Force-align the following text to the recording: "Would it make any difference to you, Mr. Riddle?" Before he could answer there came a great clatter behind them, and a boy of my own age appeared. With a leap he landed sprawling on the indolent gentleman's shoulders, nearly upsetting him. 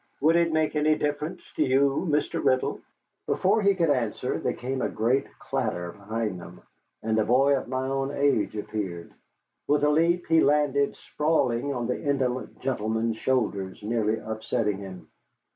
"Would 0.21 0.35
it 0.35 0.51
make 0.51 0.75
any 0.75 0.95
difference 0.95 1.43
to 1.57 1.63
you, 1.63 2.07
Mr. 2.09 2.43
Riddle?" 2.43 2.79
Before 3.27 3.61
he 3.61 3.75
could 3.75 3.91
answer 3.91 4.39
there 4.39 4.53
came 4.53 4.81
a 4.81 4.89
great 4.89 5.27
clatter 5.37 5.91
behind 5.91 6.41
them, 6.41 6.63
and 7.03 7.19
a 7.19 7.23
boy 7.23 7.55
of 7.55 7.67
my 7.67 7.85
own 7.87 8.09
age 8.09 8.55
appeared. 8.57 9.13
With 9.67 9.83
a 9.83 9.89
leap 9.91 10.25
he 10.25 10.41
landed 10.41 10.95
sprawling 10.95 11.71
on 11.75 11.85
the 11.85 12.01
indolent 12.03 12.59
gentleman's 12.61 13.17
shoulders, 13.17 13.83
nearly 13.83 14.17
upsetting 14.17 14.79
him. 14.79 15.07